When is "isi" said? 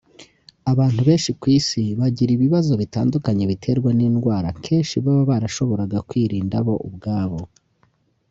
1.57-1.83